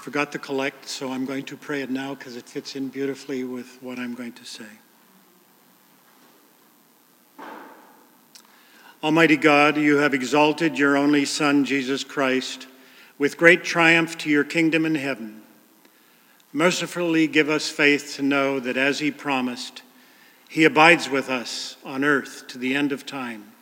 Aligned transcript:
forgot 0.00 0.32
to 0.32 0.38
collect, 0.38 0.88
so 0.88 1.12
I'm 1.12 1.26
going 1.26 1.44
to 1.44 1.58
pray 1.58 1.82
it 1.82 1.90
now 1.90 2.14
because 2.14 2.34
it 2.34 2.48
fits 2.48 2.74
in 2.74 2.88
beautifully 2.88 3.44
with 3.44 3.76
what 3.82 3.98
I'm 3.98 4.14
going 4.14 4.32
to 4.32 4.44
say. 4.46 4.64
Almighty 9.04 9.36
God, 9.36 9.76
you 9.76 9.98
have 9.98 10.14
exalted 10.14 10.78
your 10.78 10.96
only 10.96 11.26
Son, 11.26 11.66
Jesus 11.66 12.02
Christ, 12.02 12.66
with 13.18 13.36
great 13.36 13.62
triumph 13.62 14.16
to 14.18 14.30
your 14.30 14.42
kingdom 14.42 14.86
in 14.86 14.94
heaven. 14.94 15.42
Mercifully 16.50 17.26
give 17.26 17.50
us 17.50 17.68
faith 17.68 18.14
to 18.16 18.22
know 18.22 18.58
that 18.58 18.78
as 18.78 19.00
he 19.00 19.10
promised, 19.10 19.82
he 20.48 20.64
abides 20.64 21.10
with 21.10 21.28
us 21.28 21.76
on 21.84 22.04
earth 22.04 22.48
to 22.48 22.56
the 22.56 22.74
end 22.74 22.90
of 22.90 23.04
time, 23.04 23.52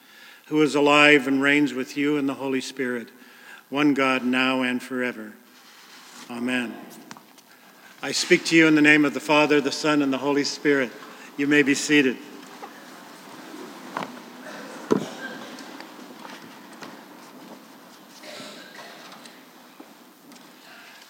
who 0.47 0.63
is 0.63 0.77
alive 0.77 1.27
and 1.27 1.43
reigns 1.43 1.75
with 1.75 1.97
you 1.97 2.17
in 2.17 2.27
the 2.27 2.35
Holy 2.35 2.61
Spirit, 2.61 3.09
one 3.71 3.93
God 3.93 4.25
now 4.25 4.63
and 4.63 4.81
forever. 4.81 5.33
Amen. 6.31 6.75
I 8.03 8.13
speak 8.13 8.45
to 8.47 8.57
you 8.57 8.67
in 8.67 8.75
the 8.75 8.83
name 8.83 9.07
of 9.07 9.15
the 9.15 9.21
Father, 9.21 9.63
the 9.63 9.73
Son, 9.73 10.03
and 10.03 10.13
the 10.13 10.19
Holy 10.19 10.45
Spirit. 10.45 10.91
You 11.39 11.47
may 11.47 11.63
be 11.63 11.75
seated. 11.75 12.19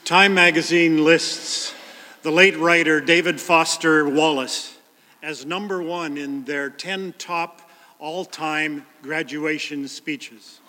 Time 0.05 0.35
magazine 0.35 1.05
lists 1.05 1.75
the 2.23 2.31
late 2.31 2.57
writer 2.57 3.01
David 3.01 3.41
Foster 3.41 4.09
Wallace 4.09 4.79
as 5.21 5.45
number 5.45 5.83
one 5.83 6.17
in 6.17 6.45
their 6.45 6.71
10 6.71 7.15
top 7.19 7.69
all 7.99 8.25
time 8.25 8.87
graduation 9.03 9.89
speeches. 9.89 10.61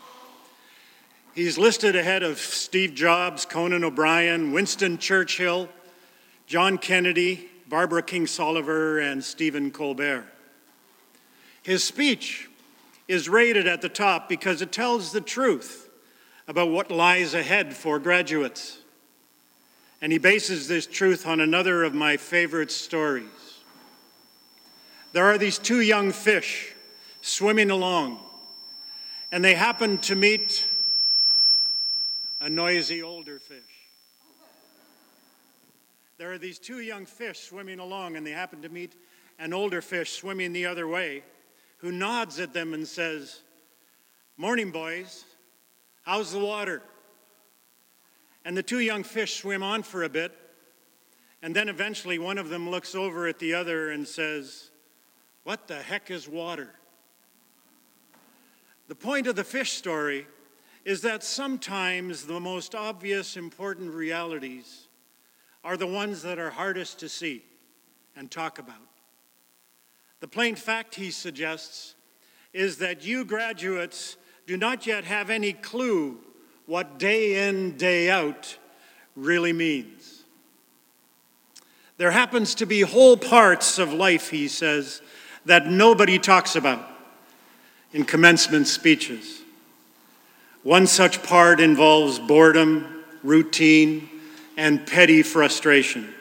He's 1.36 1.58
listed 1.58 1.96
ahead 1.96 2.24
of 2.24 2.40
Steve 2.40 2.96
Jobs, 2.96 3.46
Conan 3.46 3.84
O'Brien, 3.84 4.52
Winston 4.52 4.98
Churchill, 4.98 5.70
John 6.48 6.78
Kennedy, 6.78 7.48
Barbara 7.68 8.02
Kingsolver, 8.02 9.02
and 9.02 9.24
Stephen 9.24 9.70
Colbert. 9.70 10.26
His 11.62 11.84
speech 11.84 12.50
is 13.08 13.30
rated 13.30 13.68
at 13.68 13.82
the 13.82 13.90
top 13.90 14.28
because 14.28 14.62
it 14.62 14.72
tells 14.72 15.12
the 15.12 15.22
truth 15.22 15.90
about 16.48 16.70
what 16.70 16.90
lies 16.90 17.36
ahead 17.36 17.76
for 17.76 18.00
graduates. 18.00 18.80
And 20.02 20.12
he 20.12 20.18
bases 20.18 20.68
this 20.68 20.88
truth 20.88 21.28
on 21.28 21.40
another 21.40 21.84
of 21.84 21.94
my 21.94 22.18
favorite 22.18 22.72
stories. 22.72 23.26
There 25.14 25.26
are 25.26 25.38
these 25.38 25.60
two 25.60 25.82
young 25.82 26.12
fish 26.12 26.74
swimming 27.22 27.70
along, 27.70 28.20
and 29.32 29.46
they 29.46 29.54
happen 29.54 30.00
to 30.00 30.16
meet 30.16 30.68
a 32.40 32.50
noisy 32.50 33.04
older 33.04 33.40
fish. 33.40 33.60
There 36.18 36.32
are 36.32 36.38
these 36.38 36.60
two 36.60 36.80
young 36.80 37.06
fish 37.06 37.40
swimming 37.40 37.80
along, 37.80 38.16
and 38.16 38.26
they 38.26 38.32
happen 38.32 38.62
to 38.62 38.70
meet 38.70 38.94
an 39.40 39.54
older 39.54 39.82
fish 39.82 40.12
swimming 40.12 40.52
the 40.52 40.66
other 40.66 40.88
way 40.88 41.24
who 41.78 41.92
nods 41.92 42.40
at 42.40 42.54
them 42.54 42.74
and 42.74 42.88
says, 42.88 43.42
Morning, 44.38 44.72
boys. 44.72 45.26
How's 46.04 46.32
the 46.32 46.40
water? 46.40 46.82
And 48.46 48.56
the 48.56 48.64
two 48.64 48.80
young 48.80 49.04
fish 49.04 49.36
swim 49.36 49.64
on 49.64 49.84
for 49.84 50.04
a 50.04 50.10
bit, 50.10 50.36
and 51.42 51.56
then 51.56 51.70
eventually 51.70 52.20
one 52.20 52.38
of 52.38 52.50
them 52.50 52.70
looks 52.70 52.96
over 52.96 53.28
at 53.28 53.40
the 53.40 53.54
other 53.54 53.92
and 53.92 54.08
says, 54.08 54.72
What 55.44 55.68
the 55.68 55.76
heck 55.76 56.10
is 56.12 56.28
water? 56.28 56.70
The 58.88 58.96
point 58.96 59.28
of 59.28 59.36
the 59.36 59.44
fish 59.44 59.74
story 59.74 60.26
is 60.86 61.02
that 61.02 61.24
sometimes 61.24 62.26
the 62.26 62.40
most 62.40 62.74
obvious, 62.74 63.38
important 63.38 63.92
realities 63.94 64.88
are 65.64 65.78
the 65.78 65.88
ones 65.88 66.22
that 66.24 66.40
are 66.40 66.50
hardest 66.50 67.00
to 67.00 67.10
see 67.10 67.44
and 68.16 68.32
talk 68.32 68.60
about. 68.60 68.76
The 70.20 70.28
plain 70.28 70.56
fact, 70.56 70.96
he 70.96 71.12
suggests, 71.12 71.96
is 72.54 72.78
that 72.78 73.06
you 73.06 73.26
graduates 73.26 74.18
do 74.48 74.58
not 74.58 74.88
yet 74.88 75.04
have 75.04 75.30
any 75.30 75.54
clue 75.54 76.18
what 76.66 76.98
day 76.98 77.48
in, 77.48 77.78
day 77.78 78.10
out 78.10 78.58
really 79.16 79.54
means. 79.54 80.24
There 81.98 82.12
happens 82.12 82.56
to 82.56 82.66
be 82.66 82.82
whole 82.82 83.18
parts 83.18 83.78
of 83.78 83.92
life, 83.92 84.30
he 84.30 84.48
says, 84.48 85.02
that 85.46 85.68
nobody 85.68 86.18
talks 86.18 86.56
about 86.56 86.88
in 87.92 88.06
commencement 88.06 88.68
speeches. 88.68 89.39
One 90.64 90.88
such 90.88 91.24
part 91.24 91.60
involves 91.60 92.20
boredom, 92.20 93.04
routine, 93.24 94.10
and 94.58 94.86
petty 94.86 95.24
frustration. 95.24 96.14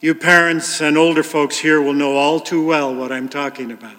You 0.00 0.14
parents 0.14 0.82
and 0.82 0.98
older 0.98 1.22
folks 1.22 1.56
here 1.56 1.80
will 1.80 1.94
know 1.94 2.16
all 2.16 2.40
too 2.40 2.66
well 2.66 2.94
what 2.94 3.12
I'm 3.12 3.28
talking 3.28 3.70
about. 3.70 3.96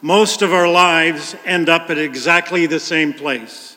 Most 0.00 0.42
of 0.42 0.52
our 0.52 0.68
lives 0.68 1.34
end 1.44 1.68
up 1.68 1.90
at 1.90 1.98
exactly 1.98 2.66
the 2.66 2.78
same 2.78 3.12
place. 3.12 3.76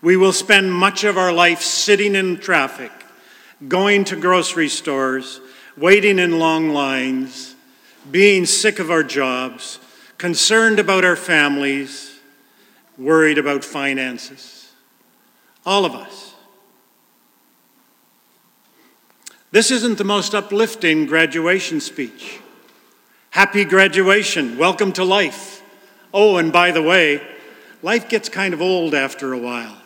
We 0.00 0.16
will 0.16 0.32
spend 0.32 0.72
much 0.72 1.04
of 1.04 1.18
our 1.18 1.32
life 1.32 1.60
sitting 1.60 2.14
in 2.14 2.38
traffic, 2.38 2.90
going 3.68 4.04
to 4.04 4.16
grocery 4.16 4.70
stores, 4.70 5.42
waiting 5.76 6.18
in 6.18 6.38
long 6.38 6.70
lines, 6.70 7.54
being 8.10 8.46
sick 8.46 8.78
of 8.78 8.90
our 8.90 9.02
jobs, 9.02 9.78
concerned 10.16 10.78
about 10.78 11.04
our 11.04 11.14
families, 11.14 12.09
worried 13.00 13.38
about 13.38 13.64
finances. 13.64 14.72
All 15.64 15.84
of 15.84 15.94
us. 15.94 16.34
This 19.50 19.70
isn't 19.70 19.98
the 19.98 20.04
most 20.04 20.34
uplifting 20.34 21.06
graduation 21.06 21.80
speech. 21.80 22.38
Happy 23.30 23.64
graduation. 23.64 24.58
Welcome 24.58 24.92
to 24.92 25.04
life. 25.04 25.62
Oh, 26.12 26.36
and 26.36 26.52
by 26.52 26.70
the 26.70 26.82
way, 26.82 27.22
life 27.82 28.08
gets 28.08 28.28
kind 28.28 28.52
of 28.52 28.60
old 28.60 28.94
after 28.94 29.32
a 29.32 29.38
while. 29.38 29.76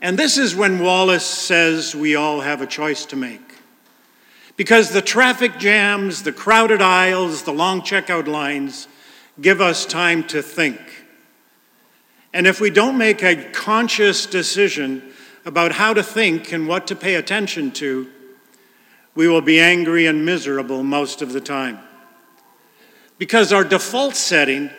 And 0.00 0.18
this 0.18 0.38
is 0.38 0.56
when 0.56 0.78
Wallace 0.78 1.26
says 1.26 1.94
we 1.94 2.14
all 2.14 2.40
have 2.40 2.62
a 2.62 2.66
choice 2.66 3.04
to 3.06 3.16
make. 3.16 3.40
Because 4.56 4.90
the 4.90 5.02
traffic 5.02 5.58
jams, 5.58 6.22
the 6.22 6.32
crowded 6.32 6.80
aisles, 6.80 7.42
the 7.42 7.52
long 7.52 7.82
checkout 7.82 8.26
lines 8.26 8.88
give 9.40 9.60
us 9.60 9.86
time 9.86 10.24
to 10.24 10.42
think. 10.42 10.80
And 12.32 12.46
if 12.46 12.60
we 12.60 12.70
don't 12.70 12.98
make 12.98 13.22
a 13.22 13.50
conscious 13.50 14.26
decision 14.26 15.12
about 15.44 15.72
how 15.72 15.94
to 15.94 16.02
think 16.02 16.52
and 16.52 16.68
what 16.68 16.86
to 16.88 16.96
pay 16.96 17.14
attention 17.14 17.70
to, 17.72 18.08
we 19.14 19.26
will 19.28 19.40
be 19.40 19.58
angry 19.58 20.06
and 20.06 20.24
miserable 20.24 20.82
most 20.82 21.22
of 21.22 21.32
the 21.32 21.40
time. 21.40 21.78
Because 23.16 23.52
our 23.52 23.64
default 23.64 24.14
setting 24.14 24.70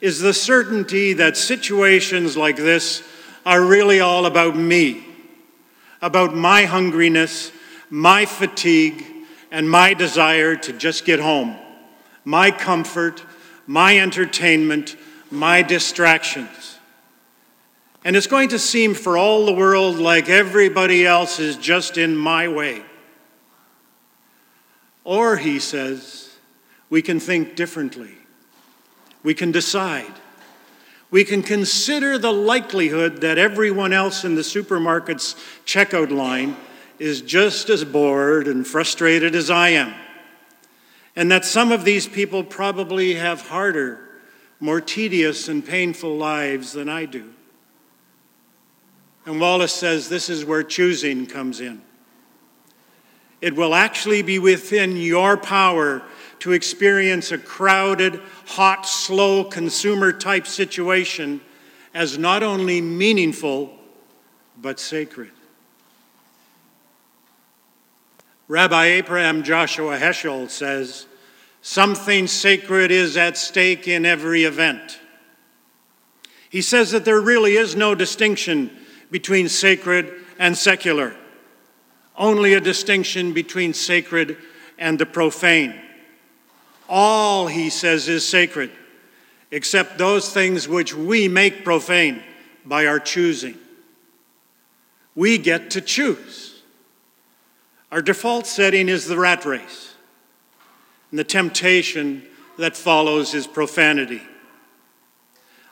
is 0.00 0.20
the 0.20 0.34
certainty 0.34 1.14
that 1.14 1.36
situations 1.36 2.36
like 2.36 2.56
this 2.56 3.02
are 3.46 3.64
really 3.64 4.00
all 4.00 4.26
about 4.26 4.54
me, 4.54 5.04
about 6.02 6.34
my 6.34 6.64
hungriness, 6.66 7.50
my 7.90 8.26
fatigue, 8.26 9.04
and 9.50 9.70
my 9.70 9.94
desire 9.94 10.56
to 10.56 10.72
just 10.72 11.04
get 11.04 11.20
home, 11.20 11.56
my 12.24 12.50
comfort, 12.50 13.24
my 13.66 13.98
entertainment, 13.98 14.96
my 15.30 15.62
distractions. 15.62 16.73
And 18.04 18.16
it's 18.16 18.26
going 18.26 18.50
to 18.50 18.58
seem 18.58 18.92
for 18.94 19.16
all 19.16 19.46
the 19.46 19.52
world 19.52 19.96
like 19.96 20.28
everybody 20.28 21.06
else 21.06 21.40
is 21.40 21.56
just 21.56 21.96
in 21.96 22.16
my 22.16 22.46
way. 22.46 22.84
Or, 25.04 25.36
he 25.38 25.58
says, 25.58 26.36
we 26.90 27.00
can 27.00 27.18
think 27.18 27.56
differently. 27.56 28.14
We 29.22 29.32
can 29.32 29.52
decide. 29.52 30.12
We 31.10 31.24
can 31.24 31.42
consider 31.42 32.18
the 32.18 32.32
likelihood 32.32 33.22
that 33.22 33.38
everyone 33.38 33.92
else 33.92 34.24
in 34.24 34.34
the 34.34 34.42
supermarket's 34.42 35.34
checkout 35.64 36.10
line 36.10 36.56
is 36.98 37.22
just 37.22 37.70
as 37.70 37.84
bored 37.84 38.46
and 38.46 38.66
frustrated 38.66 39.34
as 39.34 39.50
I 39.50 39.70
am, 39.70 39.94
and 41.16 41.30
that 41.30 41.44
some 41.44 41.72
of 41.72 41.84
these 41.84 42.06
people 42.06 42.44
probably 42.44 43.14
have 43.14 43.48
harder, 43.48 44.00
more 44.60 44.80
tedious, 44.80 45.48
and 45.48 45.64
painful 45.64 46.16
lives 46.16 46.72
than 46.72 46.88
I 46.88 47.04
do. 47.04 47.32
And 49.26 49.40
Wallace 49.40 49.72
says 49.72 50.08
this 50.08 50.28
is 50.28 50.44
where 50.44 50.62
choosing 50.62 51.26
comes 51.26 51.60
in. 51.60 51.80
It 53.40 53.56
will 53.56 53.74
actually 53.74 54.22
be 54.22 54.38
within 54.38 54.96
your 54.96 55.36
power 55.36 56.02
to 56.40 56.52
experience 56.52 57.32
a 57.32 57.38
crowded, 57.38 58.20
hot, 58.46 58.86
slow 58.86 59.44
consumer 59.44 60.12
type 60.12 60.46
situation 60.46 61.40
as 61.94 62.18
not 62.18 62.42
only 62.42 62.80
meaningful, 62.80 63.70
but 64.60 64.80
sacred. 64.80 65.30
Rabbi 68.48 68.84
Abraham 68.86 69.42
Joshua 69.42 69.98
Heschel 69.98 70.50
says, 70.50 71.06
Something 71.62 72.26
sacred 72.26 72.90
is 72.90 73.16
at 73.16 73.38
stake 73.38 73.88
in 73.88 74.04
every 74.04 74.44
event. 74.44 75.00
He 76.50 76.60
says 76.60 76.90
that 76.90 77.06
there 77.06 77.20
really 77.20 77.56
is 77.56 77.74
no 77.74 77.94
distinction 77.94 78.70
between 79.14 79.48
sacred 79.48 80.12
and 80.40 80.58
secular, 80.58 81.14
only 82.18 82.54
a 82.54 82.60
distinction 82.60 83.32
between 83.32 83.72
sacred 83.72 84.36
and 84.76 84.98
the 84.98 85.06
profane. 85.06 85.72
All, 86.88 87.46
he 87.46 87.70
says, 87.70 88.08
is 88.08 88.26
sacred, 88.26 88.72
except 89.52 89.98
those 89.98 90.32
things 90.32 90.66
which 90.66 90.96
we 90.96 91.28
make 91.28 91.64
profane 91.64 92.24
by 92.64 92.86
our 92.86 92.98
choosing. 92.98 93.56
We 95.14 95.38
get 95.38 95.70
to 95.70 95.80
choose. 95.80 96.60
Our 97.92 98.02
default 98.02 98.48
setting 98.48 98.88
is 98.88 99.06
the 99.06 99.16
rat 99.16 99.44
race, 99.44 99.94
and 101.12 101.20
the 101.20 101.22
temptation 101.22 102.24
that 102.58 102.76
follows 102.76 103.32
is 103.32 103.46
profanity. 103.46 104.22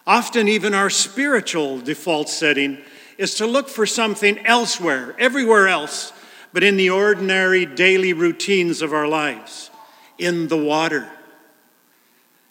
Often, 0.06 0.46
even 0.46 0.74
our 0.74 0.90
spiritual 0.90 1.80
default 1.80 2.28
setting 2.28 2.78
is 3.22 3.36
to 3.36 3.46
look 3.46 3.68
for 3.68 3.86
something 3.86 4.44
elsewhere, 4.44 5.14
everywhere 5.16 5.68
else, 5.68 6.12
but 6.52 6.64
in 6.64 6.76
the 6.76 6.90
ordinary 6.90 7.64
daily 7.64 8.12
routines 8.12 8.82
of 8.82 8.92
our 8.92 9.06
lives, 9.06 9.70
in 10.18 10.48
the 10.48 10.56
water. 10.56 11.08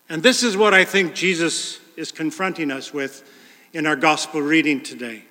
And 0.07 0.23
this 0.23 0.44
is 0.44 0.56
what 0.56 0.73
I 0.73 0.85
think 0.85 1.13
Jesus 1.13 1.81
is 1.97 2.13
confronting 2.13 2.71
us 2.71 2.94
with 2.94 3.29
in 3.73 3.85
our 3.85 3.97
gospel 3.97 4.41
reading 4.41 4.81
today. 4.81 5.25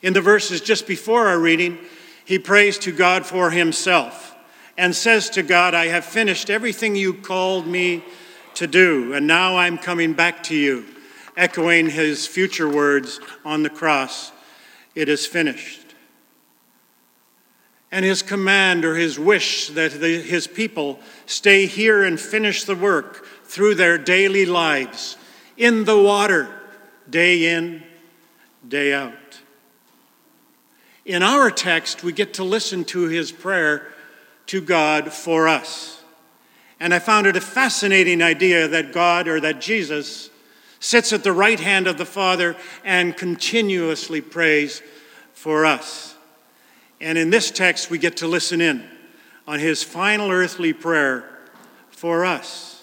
In 0.00 0.14
the 0.14 0.22
verses 0.22 0.62
just 0.62 0.86
before 0.86 1.28
our 1.28 1.38
reading, 1.38 1.78
he 2.24 2.38
prays 2.38 2.78
to 2.78 2.92
God 2.92 3.26
for 3.26 3.50
himself 3.50 4.34
and 4.78 4.94
says 4.94 5.28
to 5.30 5.42
God, 5.42 5.74
I 5.74 5.88
have 5.88 6.06
finished 6.06 6.48
everything 6.48 6.96
you 6.96 7.12
called 7.12 7.66
me 7.66 8.02
to 8.54 8.66
do, 8.66 9.12
and 9.12 9.26
now 9.26 9.58
I'm 9.58 9.76
coming 9.76 10.14
back 10.14 10.42
to 10.44 10.56
you, 10.56 10.86
echoing 11.36 11.90
his 11.90 12.26
future 12.26 12.68
words 12.68 13.20
on 13.44 13.62
the 13.62 13.70
cross 13.70 14.32
It 14.94 15.08
is 15.08 15.26
finished. 15.26 15.80
And 17.90 18.04
his 18.04 18.22
command 18.22 18.84
or 18.84 18.96
his 18.96 19.18
wish 19.18 19.68
that 19.68 19.92
the, 20.00 20.20
his 20.20 20.48
people 20.48 20.98
stay 21.26 21.66
here 21.66 22.02
and 22.02 22.18
finish 22.18 22.64
the 22.64 22.74
work 22.74 23.24
through 23.44 23.76
their 23.76 23.98
daily 23.98 24.46
lives 24.46 25.16
in 25.56 25.84
the 25.84 26.00
water, 26.00 26.48
day 27.08 27.54
in, 27.54 27.84
day 28.66 28.92
out. 28.92 29.14
In 31.04 31.22
our 31.22 31.50
text, 31.50 32.02
we 32.02 32.12
get 32.12 32.34
to 32.34 32.44
listen 32.44 32.84
to 32.86 33.08
his 33.08 33.30
prayer 33.30 33.92
to 34.46 34.60
God 34.60 35.12
for 35.12 35.46
us. 35.46 36.02
And 36.80 36.92
I 36.92 36.98
found 36.98 37.26
it 37.26 37.36
a 37.36 37.40
fascinating 37.40 38.22
idea 38.22 38.66
that 38.68 38.92
God 38.92 39.28
or 39.28 39.38
that 39.40 39.60
Jesus 39.60 40.30
sits 40.84 41.14
at 41.14 41.24
the 41.24 41.32
right 41.32 41.60
hand 41.60 41.86
of 41.86 41.96
the 41.96 42.04
Father 42.04 42.54
and 42.84 43.16
continuously 43.16 44.20
prays 44.20 44.82
for 45.32 45.64
us. 45.64 46.14
And 47.00 47.16
in 47.16 47.30
this 47.30 47.50
text, 47.50 47.88
we 47.88 47.96
get 47.96 48.18
to 48.18 48.26
listen 48.26 48.60
in 48.60 48.86
on 49.48 49.60
his 49.60 49.82
final 49.82 50.30
earthly 50.30 50.74
prayer 50.74 51.24
for 51.88 52.26
us. 52.26 52.82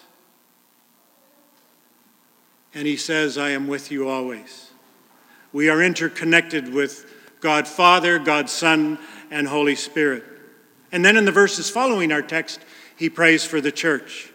And 2.73 2.87
he 2.87 2.97
says, 2.97 3.37
I 3.37 3.51
am 3.51 3.67
with 3.67 3.91
you 3.91 4.09
always. 4.09 4.71
We 5.53 5.69
are 5.69 5.83
interconnected 5.83 6.73
with 6.73 7.05
God 7.39 7.67
Father, 7.67 8.17
God 8.17 8.49
Son, 8.49 8.97
and 9.29 9.47
Holy 9.47 9.75
Spirit. 9.75 10.23
And 10.91 11.05
then 11.05 11.17
in 11.17 11.25
the 11.25 11.31
verses 11.31 11.69
following 11.69 12.11
our 12.11 12.23
text, 12.23 12.61
he 12.95 13.11
prays 13.11 13.45
for 13.45 13.61
the 13.61 13.71
church 13.71 14.30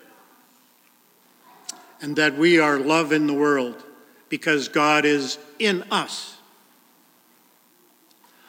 and 2.07 2.15
that 2.15 2.39
we 2.39 2.61
are 2.61 2.79
love 2.79 3.11
in 3.11 3.27
the 3.27 3.35
world 3.35 3.83
because 4.29 4.69
God 4.69 5.05
is 5.05 5.39
in 5.59 5.83
us. 5.91 6.37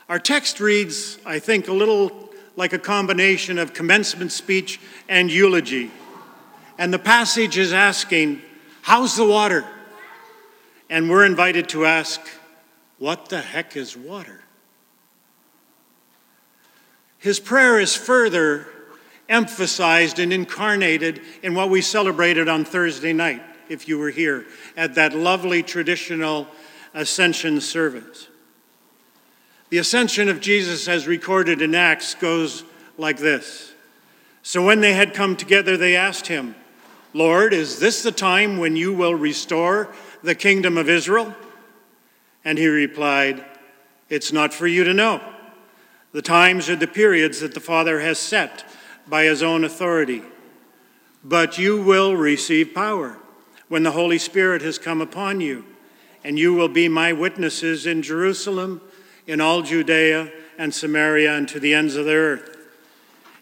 Our 0.08 0.20
text 0.20 0.60
reads, 0.60 1.18
I 1.26 1.40
think, 1.40 1.68
a 1.68 1.74
little 1.74 2.30
like 2.56 2.74
a 2.74 2.78
combination 2.78 3.58
of 3.58 3.74
commencement 3.74 4.32
speech 4.32 4.80
and 5.10 5.32
eulogy. 5.32 5.90
And 6.78 6.94
the 6.94 7.00
passage 7.00 7.58
is 7.58 7.74
asking, 7.74 8.44
How's 8.84 9.18
the 9.18 9.26
water? 9.26 9.66
And 10.88 11.10
we're 11.10 11.26
invited 11.26 11.68
to 11.70 11.88
ask, 11.88 12.22
What 13.00 13.30
the 13.30 13.42
heck 13.42 13.76
is 13.76 13.98
water? 13.98 14.42
His 17.18 17.40
prayer 17.40 17.80
is 17.80 17.96
further 17.96 18.68
emphasized 19.30 20.20
and 20.20 20.32
incarnated 20.32 21.22
in 21.44 21.54
what 21.54 21.70
we 21.70 21.82
celebrated 21.82 22.48
on 22.48 22.66
Thursday 22.66 23.14
night, 23.14 23.42
if 23.70 23.88
you 23.88 23.98
were 23.98 24.10
here, 24.10 24.46
at 24.76 24.96
that 24.96 25.14
lovely 25.16 25.64
traditional 25.64 26.48
ascension 26.94 27.62
service. 27.62 28.28
The 29.70 29.80
ascension 29.80 30.30
of 30.30 30.40
Jesus, 30.40 30.88
as 30.88 31.08
recorded 31.08 31.62
in 31.62 31.76
Acts, 31.76 32.16
goes 32.16 32.64
like 32.98 33.18
this 33.18 33.74
So 34.44 34.66
when 34.66 34.82
they 34.82 34.94
had 34.94 35.14
come 35.14 35.36
together, 35.36 35.76
they 35.76 35.96
asked 35.96 36.28
him, 36.28 36.56
Lord, 37.14 37.54
is 37.54 37.80
this 37.80 38.04
the 38.04 38.12
time 38.12 38.58
when 38.58 38.76
you 38.76 38.94
will 38.94 39.16
restore 39.16 39.94
the 40.24 40.36
kingdom 40.36 40.78
of 40.78 40.90
Israel? 40.90 41.36
And 42.46 42.58
he 42.58 42.68
replied, 42.68 43.44
It's 44.10 44.32
not 44.32 44.54
for 44.54 44.68
you 44.68 44.84
to 44.86 44.94
know 44.94 45.22
the 46.14 46.22
times 46.22 46.70
are 46.70 46.76
the 46.76 46.88
periods 46.88 47.42
that 47.42 47.54
the 47.54 47.60
Father 47.60 48.00
has 48.00 48.18
set 48.18 48.64
by 49.10 49.24
his 49.24 49.42
own 49.44 49.64
authority. 49.64 50.22
But 51.24 51.58
you 51.58 51.82
will 51.82 52.16
receive 52.16 52.74
power 52.74 53.18
when 53.68 53.84
the 53.84 53.92
Holy 53.92 54.18
Spirit 54.18 54.62
has 54.62 54.78
come 54.78 55.02
upon 55.02 55.42
you, 55.42 55.66
and 56.24 56.40
you 56.40 56.54
will 56.54 56.70
be 56.70 56.88
my 56.88 57.14
witnesses 57.14 57.86
in 57.86 58.02
Jerusalem, 58.02 58.82
in 59.26 59.42
all 59.42 59.62
Judea 59.62 60.32
and 60.58 60.74
Samaria, 60.74 61.36
and 61.36 61.48
to 61.50 61.60
the 61.60 61.74
ends 61.74 61.96
of 61.96 62.06
the 62.06 62.14
earth. 62.14 62.58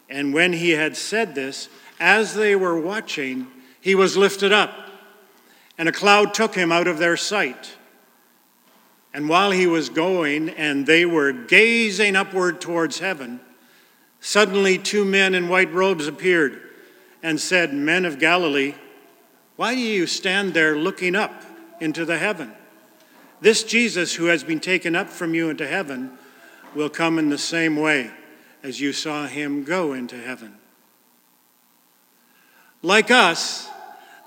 And 0.09 0.33
when 0.33 0.53
he 0.53 0.71
had 0.71 0.97
said 0.97 1.35
this, 1.35 1.69
as 1.99 2.33
they 2.33 2.55
were 2.55 2.79
watching, 2.79 3.47
he 3.79 3.95
was 3.95 4.17
lifted 4.17 4.51
up, 4.51 4.89
and 5.77 5.87
a 5.87 5.91
cloud 5.91 6.33
took 6.33 6.55
him 6.55 6.71
out 6.71 6.87
of 6.87 6.97
their 6.97 7.17
sight. 7.17 7.75
And 9.13 9.29
while 9.29 9.51
he 9.51 9.67
was 9.67 9.89
going 9.89 10.49
and 10.49 10.85
they 10.85 11.05
were 11.05 11.31
gazing 11.31 12.15
upward 12.15 12.59
towards 12.59 12.99
heaven, 12.99 13.39
suddenly 14.25 14.75
two 14.75 15.05
men 15.05 15.35
in 15.35 15.47
white 15.47 15.71
robes 15.71 16.07
appeared 16.07 16.59
and 17.21 17.39
said, 17.39 17.71
Men 17.71 18.05
of 18.05 18.17
Galilee, 18.17 18.73
why 19.55 19.75
do 19.75 19.79
you 19.79 20.07
stand 20.07 20.55
there 20.55 20.75
looking 20.75 21.15
up 21.15 21.43
into 21.79 22.05
the 22.05 22.17
heaven? 22.17 22.51
This 23.39 23.63
Jesus 23.63 24.15
who 24.15 24.25
has 24.25 24.43
been 24.43 24.59
taken 24.59 24.95
up 24.95 25.09
from 25.09 25.35
you 25.35 25.51
into 25.51 25.67
heaven 25.67 26.17
will 26.73 26.89
come 26.89 27.19
in 27.19 27.29
the 27.29 27.37
same 27.37 27.75
way 27.75 28.09
as 28.63 28.81
you 28.81 28.93
saw 28.93 29.27
him 29.27 29.63
go 29.63 29.93
into 29.93 30.19
heaven. 30.19 30.57
Like 32.81 33.11
us, 33.11 33.69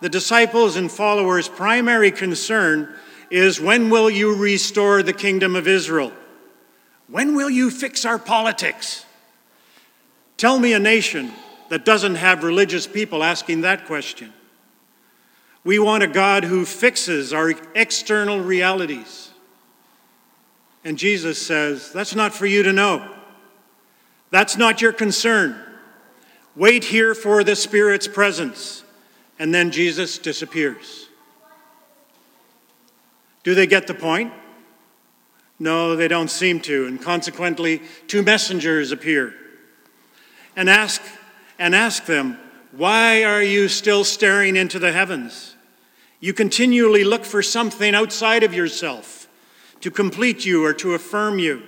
the 0.01 0.09
disciples 0.09 0.77
and 0.77 0.93
followers' 0.93 1.49
primary 1.49 2.13
concern 2.13 2.95
is 3.33 3.61
when 3.61 3.91
will 3.91 4.09
you 4.09 4.37
restore 4.37 5.03
the 5.03 5.13
kingdom 5.13 5.57
of 5.57 5.67
Israel? 5.67 6.13
When 7.09 7.35
will 7.35 7.51
you 7.51 7.73
fix 7.73 8.05
our 8.05 8.21
politics? 8.21 9.05
Tell 10.39 10.61
me 10.61 10.73
a 10.73 10.79
nation 10.79 11.33
that 11.69 11.85
doesn't 11.85 12.15
have 12.15 12.45
religious 12.45 12.87
people 12.87 13.23
asking 13.23 13.63
that 13.63 13.87
question. 13.87 14.33
We 15.65 15.81
want 15.81 16.05
a 16.05 16.07
God 16.07 16.45
who 16.45 16.65
fixes 16.65 17.33
our 17.33 17.53
external 17.75 18.41
realities. 18.41 19.31
And 20.85 20.97
Jesus 20.97 21.45
says, 21.45 21.93
That's 21.93 22.15
not 22.15 22.33
for 22.33 22.47
you 22.47 22.63
to 22.63 22.73
know. 22.73 23.17
That's 24.31 24.57
not 24.57 24.81
your 24.81 24.93
concern. 24.93 25.61
Wait 26.55 26.85
here 26.85 27.15
for 27.15 27.43
the 27.43 27.57
Spirit's 27.57 28.07
presence. 28.07 28.85
And 29.41 29.53
then 29.53 29.73
Jesus 29.73 30.19
disappears. 30.19 31.09
Do 33.43 33.55
they 33.55 33.67
get 33.67 33.89
the 33.89 33.95
point? 33.95 34.33
No, 35.59 35.97
they 35.97 36.07
don't 36.07 36.31
seem 36.31 36.61
to, 36.61 36.87
and 36.87 37.03
consequently, 37.03 37.83
two 38.07 38.23
messengers 38.23 38.93
appear 38.93 39.35
and 40.59 40.69
ask 40.69 41.01
and 41.57 41.73
ask 41.75 42.05
them, 42.07 42.37
"Why 42.73 43.23
are 43.23 43.43
you 43.43 43.69
still 43.69 44.03
staring 44.03 44.57
into 44.57 44.81
the 44.81 44.93
heavens? 44.93 45.55
You 46.21 46.33
continually 46.33 47.05
look 47.05 47.25
for 47.25 47.43
something 47.43 47.95
outside 47.95 48.43
of 48.43 48.53
yourself 48.53 49.29
to 49.81 49.91
complete 49.91 50.45
you 50.45 50.65
or 50.65 50.75
to 50.75 50.95
affirm 50.95 51.39
you. 51.39 51.63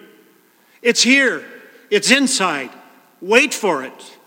It's 0.82 1.04
here. 1.04 1.44
It's 1.88 2.11
inside. 2.11 2.70
Wait 3.20 3.54
for 3.54 3.85
it." 3.85 4.18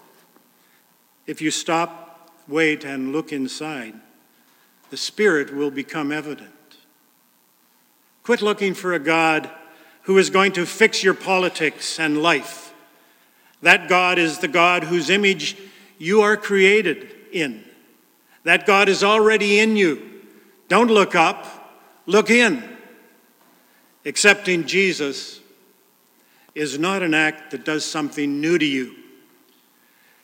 If 1.27 1.41
you 1.41 1.51
stop, 1.51 2.31
wait, 2.47 2.85
and 2.85 3.11
look 3.11 3.33
inside, 3.33 3.95
the 4.89 4.97
Spirit 4.97 5.53
will 5.53 5.71
become 5.71 6.11
evident. 6.11 6.51
Quit 8.23 8.41
looking 8.41 8.73
for 8.73 8.93
a 8.93 8.99
God 8.99 9.49
who 10.03 10.17
is 10.17 10.29
going 10.29 10.53
to 10.53 10.65
fix 10.65 11.03
your 11.03 11.13
politics 11.13 11.99
and 11.99 12.23
life. 12.23 12.62
That 13.63 13.87
God 13.87 14.19
is 14.19 14.39
the 14.39 14.49
God 14.49 14.83
whose 14.83 15.09
image 15.09 15.57
you 15.97 16.21
are 16.21 16.35
created 16.35 17.09
in. 17.31 17.63
That 18.43 18.65
God 18.65 18.89
is 18.89 19.05
already 19.05 19.59
in 19.59 19.77
you. 19.77 20.21
Don't 20.67 20.91
look 20.91 21.15
up, 21.15 21.47
look 22.05 22.29
in. 22.29 22.61
Accepting 24.05 24.65
Jesus 24.65 25.39
is 26.53 26.77
not 26.77 27.03
an 27.03 27.13
act 27.13 27.51
that 27.51 27.63
does 27.63 27.85
something 27.85 28.41
new 28.41 28.57
to 28.57 28.65
you. 28.65 28.95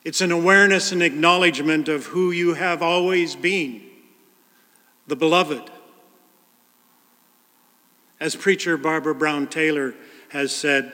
It's 0.03 0.19
an 0.19 0.33
awareness 0.33 0.91
and 0.91 1.01
acknowledgement 1.01 1.87
of 1.87 2.07
who 2.07 2.31
you 2.31 2.55
have 2.55 2.81
always 2.81 3.37
been, 3.37 3.81
the 5.07 5.15
beloved. 5.15 5.71
As 8.19 8.35
preacher 8.35 8.75
Barbara 8.75 9.15
Brown 9.15 9.47
Taylor 9.47 9.95
has 10.27 10.53
said, 10.53 10.93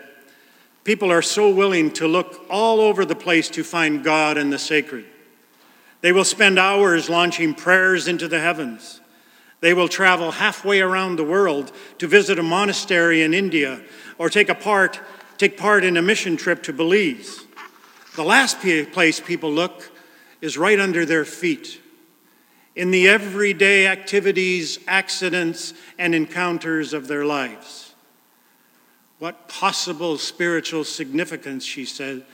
people 0.86 1.12
are 1.12 1.22
so 1.22 1.50
willing 1.50 1.92
to 1.92 2.08
look 2.08 2.46
all 2.50 2.80
over 2.80 3.04
the 3.04 3.16
place 3.16 3.50
to 3.50 3.64
find 3.64 4.06
God 4.06 4.38
and 4.38 4.54
the 4.54 4.58
sacred. 4.58 5.06
They 6.00 6.14
will 6.14 6.24
spend 6.24 6.58
hours 6.58 7.10
launching 7.10 7.54
prayers 7.54 8.08
into 8.08 8.30
the 8.30 8.40
heavens. 8.40 9.02
They 9.60 9.74
will 9.74 9.88
travel 9.88 10.32
halfway 10.32 10.80
around 10.80 11.18
the 11.18 11.24
world 11.24 11.74
to 11.98 12.08
visit 12.08 12.40
a 12.40 12.44
monastery 12.44 13.24
in 13.24 13.34
India 13.34 13.82
or 14.18 14.30
take, 14.30 14.48
a 14.48 14.56
part, 14.56 15.02
take 15.38 15.58
part 15.58 15.84
in 15.84 15.98
a 15.98 16.02
mission 16.02 16.38
trip 16.38 16.64
to 16.64 16.74
Belize. 16.74 17.44
The 18.16 18.24
last 18.24 18.60
place 18.60 19.20
people 19.20 19.52
look 19.52 19.92
is 20.40 20.58
right 20.58 20.80
under 20.80 21.06
their 21.06 21.26
feet 21.26 21.82
in 22.76 22.92
the 22.92 23.08
everyday 23.08 23.88
activities, 23.88 24.80
accidents, 24.88 25.74
and 25.98 26.14
encounters 26.14 26.94
of 26.94 27.08
their 27.08 27.26
lives. 27.26 27.85
What 29.20 29.48
possible 29.48 30.18
spiritual 30.18 30.84
significance, 30.84 31.64
she 31.64 31.86
said, 31.86 32.26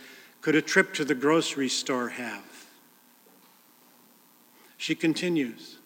could 0.42 0.56
a 0.56 0.62
trip 0.62 0.94
to 0.96 1.06
the 1.06 1.14
grocery 1.14 1.70
store 1.70 2.10
have? 2.10 2.44
She 4.78 4.96
continues 4.96 5.78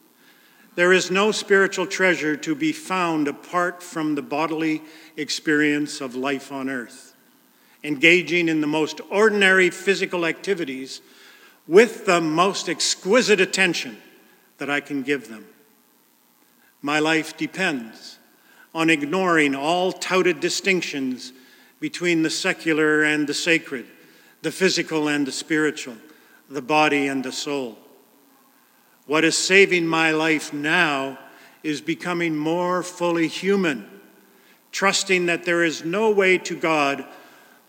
There 0.76 0.94
is 0.94 1.12
no 1.12 1.32
spiritual 1.32 1.88
treasure 1.88 2.38
to 2.38 2.56
be 2.56 2.72
found 2.72 3.28
apart 3.28 3.84
from 3.84 4.16
the 4.16 4.22
bodily 4.22 4.82
experience 5.18 6.00
of 6.00 6.16
life 6.16 6.52
on 6.52 6.70
earth. 6.70 7.14
Engaging 7.84 8.48
in 8.48 8.62
the 8.62 8.68
most 8.68 9.02
ordinary 9.10 9.70
physical 9.70 10.26
activities 10.26 11.02
with 11.68 12.06
the 12.06 12.22
most 12.22 12.70
exquisite 12.70 13.42
attention 13.42 13.98
that 14.58 14.70
I 14.70 14.80
can 14.80 15.04
give 15.04 15.28
them. 15.28 15.46
My 16.82 17.00
life 17.00 17.36
depends 17.36 18.18
on 18.76 18.90
ignoring 18.90 19.56
all 19.56 19.94
touted 19.94 20.42
distinctions 20.42 21.32
between 21.80 22.24
the 22.24 22.30
secular 22.30 23.04
and 23.04 23.26
the 23.26 23.34
sacred, 23.34 23.86
the 24.42 24.52
physical 24.52 25.08
and 25.08 25.26
the 25.26 25.32
spiritual, 25.32 25.96
the 26.50 26.62
body 26.62 27.08
and 27.08 27.24
the 27.24 27.32
soul. 27.32 27.78
What 29.08 29.24
is 29.24 29.38
saving 29.38 29.88
my 29.88 30.12
life 30.12 30.52
now 30.52 31.18
is 31.64 31.80
becoming 31.80 32.36
more 32.36 32.84
fully 32.84 33.30
human, 33.30 33.90
trusting 34.74 35.28
that 35.28 35.46
there 35.46 35.64
is 35.64 35.86
no 35.86 36.12
way 36.12 36.38
to 36.40 36.56
God 36.56 37.06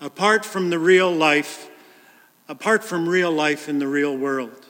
apart 0.01 0.45
from 0.45 0.71
the 0.71 0.79
real 0.79 1.13
life, 1.13 1.71
apart 2.49 2.83
from 2.83 3.09
real 3.09 3.31
life 3.31 3.69
in 3.69 3.79
the 3.79 3.87
real 3.87 4.17
world. 4.17 4.67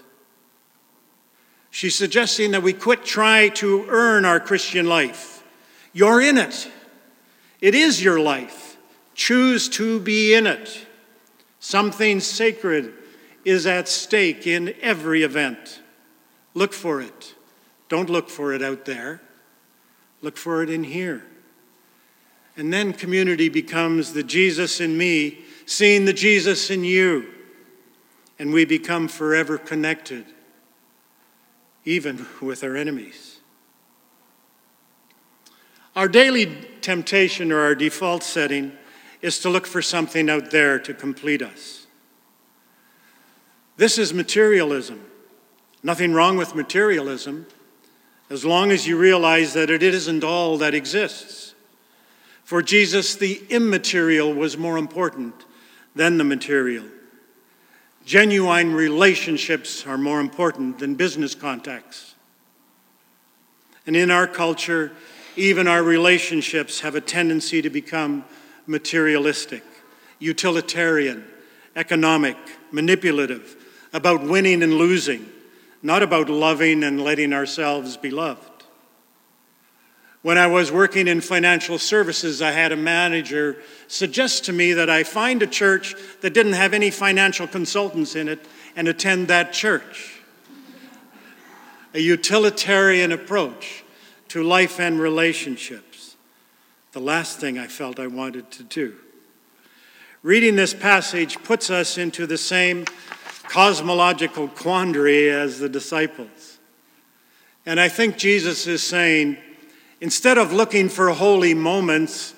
She's 1.71 1.95
suggesting 1.95 2.51
that 2.51 2.63
we 2.63 2.75
quit 2.75 3.07
trying 3.07 3.53
to 3.55 3.87
earn 3.89 4.27
our 4.27 4.39
Christian 4.39 4.87
life. 4.87 5.36
You're 5.97 6.21
in 6.21 6.37
it. 6.37 6.71
It 7.63 7.75
is 7.75 8.05
your 8.05 8.21
life. 8.21 8.77
Choose 9.15 9.67
to 9.71 9.99
be 9.99 10.35
in 10.35 10.47
it. 10.47 10.87
Something 11.59 12.21
sacred 12.21 12.93
is 13.47 13.67
at 13.67 13.89
stake 13.89 14.47
in 14.47 14.75
every 14.83 15.23
event. 15.23 15.81
Look 16.53 16.75
for 16.75 17.01
it. 17.01 17.35
Don't 17.89 18.11
look 18.11 18.29
for 18.29 18.53
it 18.53 18.61
out 18.61 18.85
there. 18.85 19.23
Look 20.21 20.37
for 20.37 20.63
it 20.63 20.69
in 20.69 20.85
here. 20.85 21.25
And 22.59 22.71
then 22.71 22.93
community 22.93 23.49
becomes 23.49 24.13
the 24.13 24.23
Jesus 24.23 24.83
in 24.83 24.99
me, 24.99 25.47
seeing 25.65 26.05
the 26.05 26.13
Jesus 26.13 26.69
in 26.69 26.85
you. 26.85 27.27
And 28.39 28.53
we 28.53 28.67
become 28.67 29.09
forever 29.09 29.57
connected 29.57 30.27
even 31.87 32.27
with 32.43 32.63
our 32.63 32.77
enemies. 32.77 33.37
Our 35.97 36.09
daily 36.09 36.47
temptation 36.83 37.51
or 37.51 37.61
our 37.61 37.75
default 37.75 38.23
setting 38.23 38.73
is 39.23 39.39
to 39.41 39.49
look 39.49 39.67
for 39.67 39.81
something 39.81 40.29
out 40.29 40.51
there 40.51 40.79
to 40.79 40.93
complete 40.93 41.41
us. 41.41 41.87
This 43.79 43.97
is 43.97 44.13
materialism. 44.13 45.03
Nothing 45.83 46.13
wrong 46.13 46.37
with 46.37 46.55
materialism 46.55 47.47
as 48.29 48.45
long 48.45 48.71
as 48.71 48.87
you 48.87 48.99
realize 48.99 49.55
that 49.55 49.71
it 49.71 49.83
isn't 49.83 50.23
all 50.23 50.59
that 50.59 50.75
exists. 50.75 51.55
For 52.45 52.61
Jesus, 52.61 53.15
the 53.15 53.43
immaterial 53.49 54.35
was 54.35 54.59
more 54.59 54.77
important 54.77 55.47
than 55.95 56.19
the 56.19 56.25
material. 56.25 56.85
Genuine 58.05 58.75
relationships 58.75 59.87
are 59.87 59.99
more 59.99 60.21
important 60.21 60.79
than 60.79 60.95
business 60.95 61.35
contacts. 61.35 62.15
And 63.87 63.97
in 63.97 64.11
our 64.11 64.27
culture, 64.27 64.93
even 65.37 65.69
our 65.69 65.83
relationships 65.83 66.81
have 66.81 66.95
a 66.95 67.01
tendency 67.01 67.63
to 67.63 67.71
become 67.71 68.25
materialistic, 68.67 69.63
utilitarian, 70.19 71.25
economic, 71.75 72.37
manipulative, 72.71 73.57
about 73.93 74.23
winning 74.23 74.63
and 74.63 74.75
losing, 74.75 75.31
not 75.83 76.03
about 76.03 76.29
loving 76.29 76.83
and 76.83 77.03
letting 77.03 77.33
ourselves 77.33 77.97
be 77.97 78.11
loved. 78.11 78.57
When 80.23 80.39
I 80.39 80.49
was 80.49 80.73
working 80.73 81.07
in 81.07 81.21
financial 81.21 81.79
services, 81.79 82.43
I 82.43 82.51
had 82.51 82.73
a 82.73 82.77
manager 82.77 83.59
suggest 83.87 84.47
to 84.47 84.53
me 84.53 84.73
that 84.73 84.91
I 84.91 85.05
find 85.05 85.41
a 85.41 85.47
church 85.47 85.95
that 86.21 86.35
didn't 86.35 86.55
have 86.55 86.75
any 86.75 86.91
financial 86.91 87.47
consultants 87.47 88.17
in 88.17 88.27
it 88.27 88.45
and 88.75 88.89
attend 88.89 89.29
that 89.29 89.53
church. 89.53 90.21
A 91.95 92.01
utilitarian 92.01 93.13
approach 93.13 93.85
to 94.29 94.43
life 94.43 94.81
and 94.81 95.01
relationships. 95.01 96.17
The 96.93 97.01
last 97.01 97.39
thing 97.39 97.59
I 97.59 97.67
felt 97.67 98.01
I 98.01 98.07
wanted 98.07 98.51
to 98.53 98.63
do. 98.63 98.95
Reading 100.23 100.57
this 100.57 100.75
passage 100.75 101.43
puts 101.45 101.71
us 101.71 101.99
into 101.99 102.27
the 102.27 102.39
same 102.39 102.85
cosmological 103.45 104.49
quandary 104.49 105.31
as 105.31 105.59
the 105.59 105.69
disciples. 105.69 106.59
And 107.65 107.79
I 107.79 107.89
think 107.89 108.17
Jesus 108.17 108.67
is 108.67 108.83
saying, 108.83 109.39
Instead 110.01 110.37
of 110.37 110.53
looking 110.53 110.89
for 110.89 111.11
holy 111.11 111.55
moments, 111.55 112.35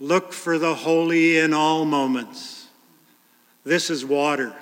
look 0.00 0.32
for 0.32 0.58
the 0.58 0.74
holy 0.74 1.38
in 1.38 1.52
all 1.54 1.84
moments. 1.84 2.66
This 3.64 3.90
is 3.90 4.04
water. 4.04 4.54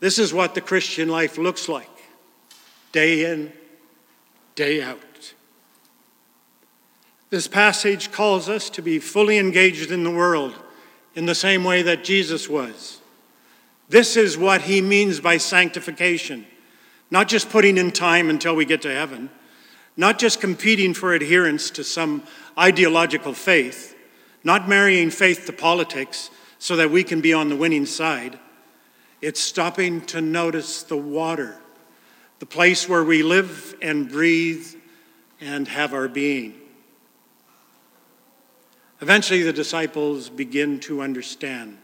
This 0.00 0.18
is 0.18 0.34
what 0.34 0.54
the 0.54 0.60
Christian 0.60 1.08
life 1.08 1.38
looks 1.38 1.68
like 1.68 1.88
day 2.90 3.30
in, 3.32 3.52
day 4.54 4.82
out. 4.82 4.98
This 7.32 7.48
passage 7.48 8.12
calls 8.12 8.48
us 8.48 8.70
to 8.70 8.82
be 8.82 9.00
fully 9.00 9.38
engaged 9.38 9.90
in 9.90 10.04
the 10.04 10.10
world 10.10 10.54
in 11.16 11.26
the 11.26 11.34
same 11.34 11.64
way 11.64 11.82
that 11.82 12.04
Jesus 12.04 12.48
was. 12.48 13.00
This 13.88 14.16
is 14.16 14.38
what 14.38 14.62
he 14.62 14.80
means 14.80 15.18
by 15.18 15.38
sanctification, 15.38 16.46
not 17.10 17.26
just 17.28 17.50
putting 17.50 17.76
in 17.76 17.90
time 17.90 18.30
until 18.30 18.54
we 18.54 18.64
get 18.64 18.82
to 18.82 18.94
heaven 18.94 19.28
not 19.96 20.18
just 20.18 20.40
competing 20.40 20.94
for 20.94 21.12
adherence 21.12 21.70
to 21.70 21.84
some 21.84 22.22
ideological 22.58 23.34
faith, 23.34 23.96
not 24.44 24.68
marrying 24.68 25.10
faith 25.10 25.46
to 25.46 25.52
politics 25.52 26.30
so 26.58 26.76
that 26.76 26.90
we 26.90 27.04
can 27.04 27.20
be 27.20 27.32
on 27.32 27.48
the 27.48 27.56
winning 27.56 27.86
side. 27.86 28.38
It's 29.20 29.40
stopping 29.40 30.00
to 30.06 30.20
notice 30.20 30.82
the 30.82 30.96
water, 30.96 31.56
the 32.38 32.46
place 32.46 32.88
where 32.88 33.04
we 33.04 33.22
live 33.22 33.74
and 33.82 34.08
breathe 34.08 34.66
and 35.40 35.68
have 35.68 35.92
our 35.92 36.08
being. 36.08 36.61
Eventually, 39.02 39.42
the 39.42 39.52
disciples 39.52 40.30
begin 40.30 40.80
to 40.80 41.02
understand 41.02 41.76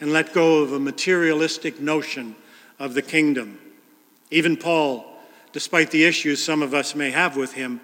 and 0.00 0.12
let 0.12 0.34
go 0.34 0.58
of 0.62 0.72
a 0.72 0.80
materialistic 0.80 1.80
notion 1.80 2.34
of 2.78 2.92
the 2.94 3.02
kingdom. 3.02 3.58
Even 4.30 4.56
Paul 4.56 5.10
despite 5.52 5.90
the 5.90 6.04
issues 6.04 6.42
some 6.42 6.62
of 6.62 6.74
us 6.74 6.94
may 6.94 7.10
have 7.10 7.36
with 7.36 7.52
him, 7.52 7.80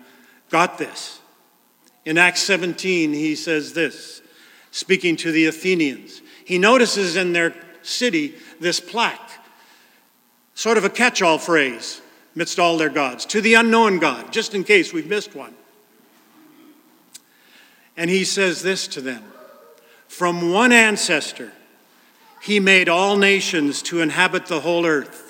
got 0.50 0.78
this. 0.78 1.20
In 2.04 2.18
Acts 2.18 2.42
17, 2.42 3.12
he 3.12 3.34
says 3.34 3.72
this, 3.72 4.22
speaking 4.70 5.16
to 5.16 5.32
the 5.32 5.46
Athenians. 5.46 6.22
He 6.44 6.58
notices 6.58 7.16
in 7.16 7.32
their 7.32 7.54
city 7.82 8.34
this 8.60 8.78
plaque, 8.78 9.30
sort 10.54 10.78
of 10.78 10.84
a 10.84 10.90
catch 10.90 11.22
all 11.22 11.38
phrase 11.38 12.00
amidst 12.34 12.58
all 12.58 12.76
their 12.76 12.90
gods, 12.90 13.24
to 13.26 13.40
the 13.40 13.54
unknown 13.54 13.98
God, 13.98 14.32
just 14.32 14.54
in 14.54 14.62
case 14.62 14.92
we've 14.92 15.08
missed 15.08 15.34
one. 15.34 15.54
And 17.96 18.10
he 18.10 18.24
says 18.24 18.62
this 18.62 18.86
to 18.88 19.00
them 19.00 19.24
From 20.08 20.50
one 20.52 20.72
ancestor, 20.72 21.52
he 22.42 22.60
made 22.60 22.88
all 22.88 23.16
nations 23.16 23.82
to 23.82 24.00
inhabit 24.00 24.46
the 24.46 24.60
whole 24.60 24.86
earth 24.86 25.26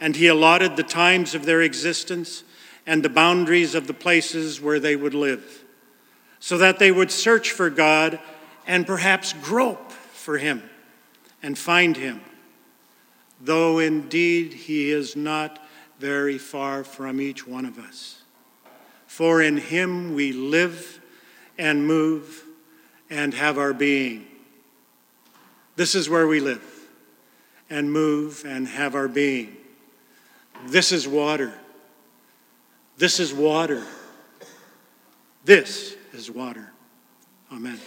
and 0.00 0.16
he 0.16 0.26
allotted 0.26 0.76
the 0.76 0.82
times 0.82 1.34
of 1.34 1.44
their 1.44 1.60
existence 1.60 2.42
and 2.86 3.02
the 3.02 3.08
boundaries 3.10 3.74
of 3.74 3.86
the 3.86 3.94
places 3.94 4.60
where 4.60 4.80
they 4.80 4.96
would 4.96 5.14
live. 5.14 5.64
so 6.42 6.56
that 6.56 6.78
they 6.78 6.90
would 6.90 7.10
search 7.10 7.50
for 7.50 7.68
God 7.68 8.18
and 8.66 8.86
perhaps 8.86 9.34
grope 9.42 9.92
for 9.92 10.38
him 10.38 10.62
and 11.42 11.58
find 11.58 11.98
him, 11.98 12.22
though 13.38 13.78
indeed 13.78 14.54
he 14.54 14.90
is 14.90 15.14
not 15.14 15.62
very 15.98 16.38
far 16.38 16.82
from 16.82 17.20
each 17.20 17.46
one 17.46 17.66
of 17.66 17.78
us. 17.78 18.22
For 19.06 19.42
in 19.42 19.58
him 19.58 20.14
we 20.14 20.32
live 20.32 20.99
and 21.58 21.86
move 21.86 22.44
and 23.08 23.34
have 23.34 23.58
our 23.58 23.72
being. 23.72 24.26
This 25.76 25.94
is 25.94 26.08
where 26.08 26.26
we 26.26 26.40
live 26.40 26.62
and 27.68 27.92
move 27.92 28.44
and 28.46 28.66
have 28.68 28.94
our 28.94 29.08
being. 29.08 29.56
This 30.66 30.92
is 30.92 31.08
water. 31.08 31.54
This 32.98 33.18
is 33.18 33.32
water. 33.32 33.82
This 35.44 35.96
is 36.12 36.30
water. 36.30 36.72
Amen. 37.50 37.80